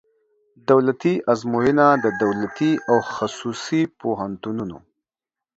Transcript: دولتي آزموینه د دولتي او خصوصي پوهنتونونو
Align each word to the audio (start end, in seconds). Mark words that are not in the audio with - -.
دولتي 0.69 1.13
آزموینه 1.33 1.85
د 2.03 2.05
دولتي 2.23 2.71
او 2.89 2.97
خصوصي 3.13 3.81
پوهنتونونو 3.99 4.77